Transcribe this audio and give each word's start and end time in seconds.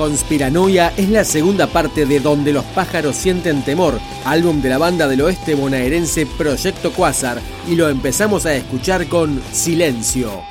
Conspiranoia 0.00 0.94
es 0.96 1.10
la 1.10 1.24
segunda 1.24 1.66
parte 1.66 2.06
de 2.06 2.20
Donde 2.20 2.54
los 2.54 2.64
pájaros 2.64 3.16
sienten 3.16 3.60
temor, 3.60 4.00
álbum 4.24 4.62
de 4.62 4.70
la 4.70 4.78
banda 4.78 5.06
del 5.06 5.20
oeste 5.20 5.54
bonaerense 5.54 6.24
Proyecto 6.24 6.90
Quasar, 6.90 7.38
y 7.68 7.76
lo 7.76 7.86
empezamos 7.86 8.46
a 8.46 8.54
escuchar 8.54 9.08
con 9.08 9.42
Silencio. 9.52 10.49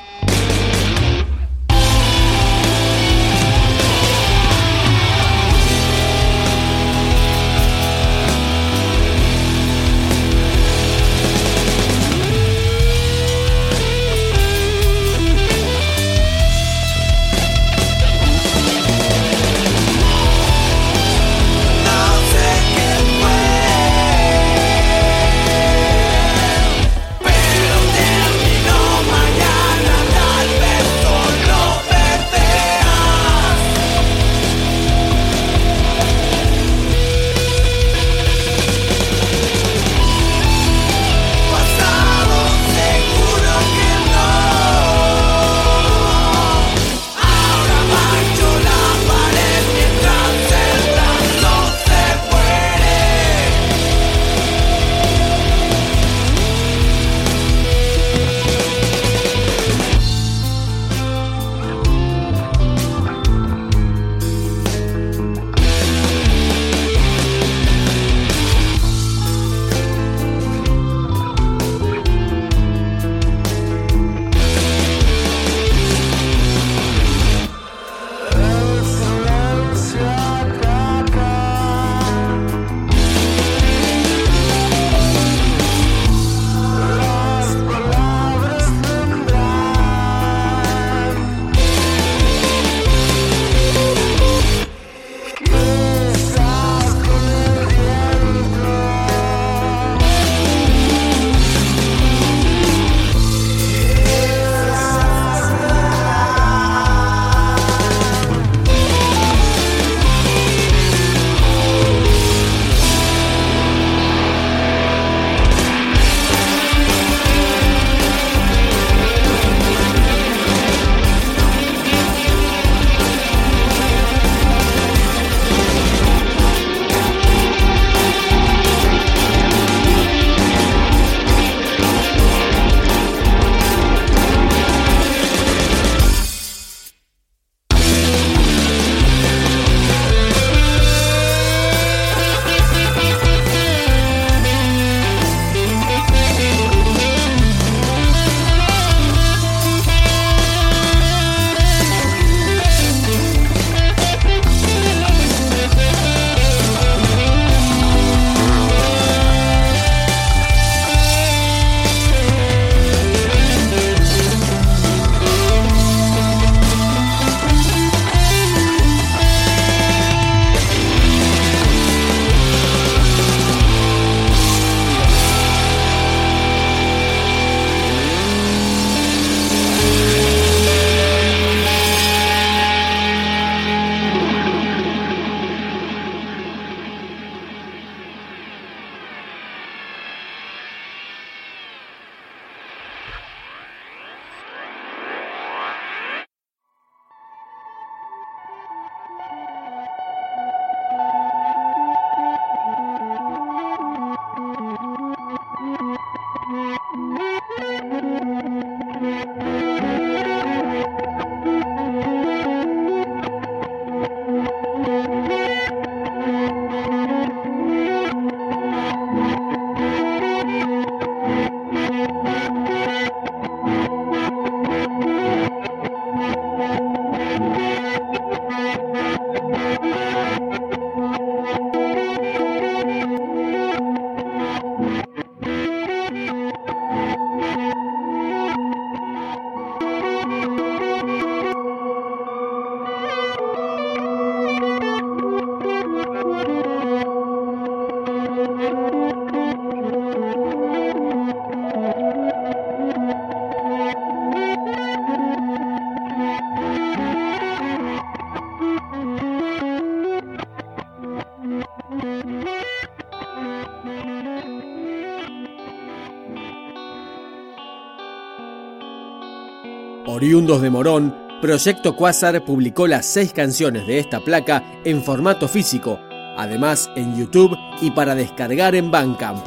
Oriundos 270.20 270.62
de 270.62 270.70
Morón, 270.70 271.16
Proyecto 271.42 271.96
Quasar 271.96 272.44
publicó 272.44 272.88
las 272.88 273.06
seis 273.06 273.32
canciones 273.32 273.88
de 273.88 274.00
esta 274.00 274.20
placa 274.20 274.62
en 274.84 275.02
formato 275.02 275.48
físico, 275.48 275.98
además 276.36 276.90
en 276.98 277.18
YouTube 277.18 277.58
y 277.80 277.92
para 277.92 278.16
descargar 278.16 278.76
en 278.76 278.92
Bandcamp. 278.92 279.42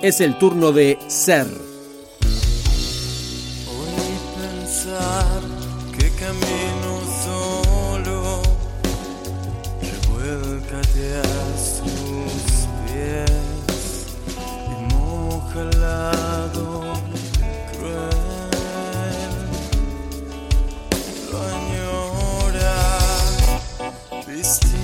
Es 0.00 0.22
el 0.22 0.38
turno 0.38 0.72
de 0.72 0.98
Ser. 1.08 1.46
Christ. 24.44 24.83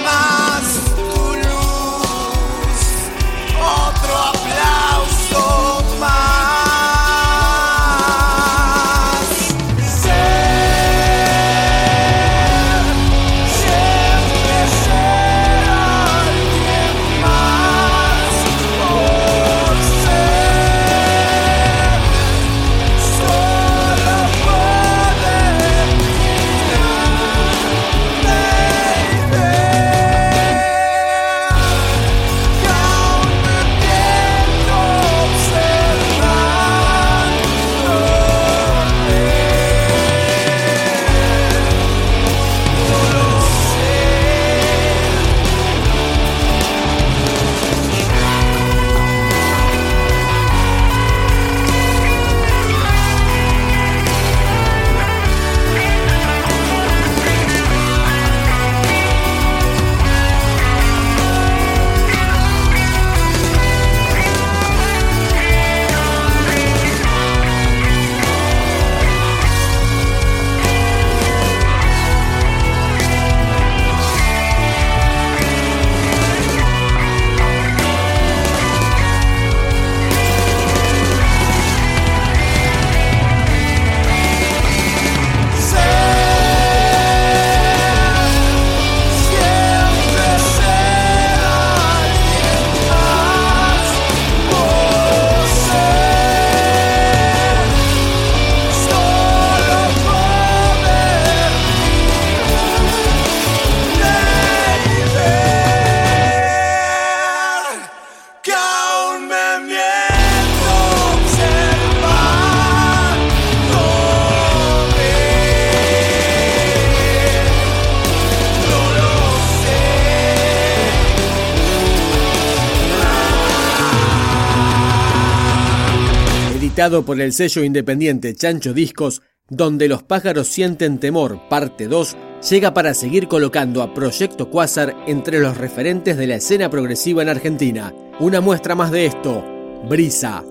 por 126.81 127.21
el 127.21 127.31
sello 127.31 127.63
independiente 127.63 128.33
Chancho 128.33 128.73
Discos, 128.73 129.21
donde 129.47 129.87
los 129.87 130.01
pájaros 130.01 130.47
sienten 130.47 130.97
temor, 130.97 131.47
parte 131.47 131.87
2, 131.87 132.17
llega 132.49 132.73
para 132.73 132.95
seguir 132.95 133.27
colocando 133.27 133.83
a 133.83 133.93
Proyecto 133.93 134.49
Quasar 134.49 134.95
entre 135.05 135.39
los 135.39 135.57
referentes 135.57 136.17
de 136.17 136.25
la 136.25 136.35
escena 136.37 136.71
progresiva 136.71 137.21
en 137.21 137.29
Argentina. 137.29 137.93
Una 138.19 138.41
muestra 138.41 138.73
más 138.73 138.89
de 138.89 139.05
esto, 139.05 139.45
Brisa. 139.87 140.43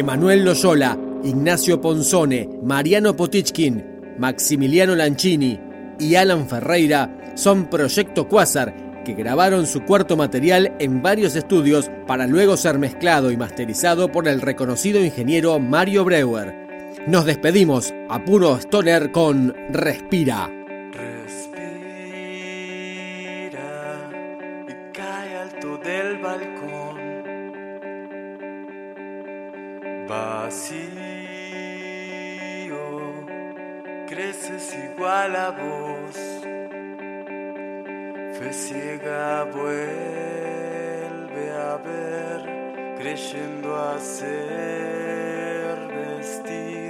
Emanuel 0.00 0.46
Loyola, 0.46 0.98
Ignacio 1.24 1.78
Ponzone, 1.78 2.48
Mariano 2.62 3.14
Potichkin, 3.14 4.14
Maximiliano 4.18 4.94
Lanchini 4.94 5.60
y 5.98 6.14
Alan 6.14 6.48
Ferreira 6.48 7.34
son 7.34 7.68
Proyecto 7.68 8.26
Quasar, 8.26 9.02
que 9.04 9.12
grabaron 9.12 9.66
su 9.66 9.82
cuarto 9.82 10.16
material 10.16 10.74
en 10.78 11.02
varios 11.02 11.36
estudios 11.36 11.90
para 12.06 12.26
luego 12.26 12.56
ser 12.56 12.78
mezclado 12.78 13.30
y 13.30 13.36
masterizado 13.36 14.10
por 14.10 14.26
el 14.26 14.40
reconocido 14.40 15.04
ingeniero 15.04 15.58
Mario 15.58 16.06
Breuer. 16.06 16.54
Nos 17.06 17.26
despedimos 17.26 17.92
a 18.08 18.24
puro 18.24 18.56
stoner 18.56 19.12
con 19.12 19.54
Respira. 19.68 20.59
Vacío, 30.50 30.82
creces 34.08 34.74
igual 34.74 35.36
a 35.36 35.50
vos. 35.50 36.16
Fe 38.36 38.52
ciega 38.52 39.44
vuelve 39.44 39.84
a 41.52 41.76
ver, 41.76 42.96
creyendo 42.98 43.78
vestir. 45.86 46.50
Quiebrenlo. 46.58 46.89